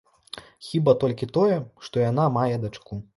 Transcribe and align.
Хіба 0.69 0.95
толькі 1.03 1.29
тое, 1.37 1.59
што 1.89 2.01
яна 2.09 2.25
мае 2.39 2.49
дачку. 2.65 2.99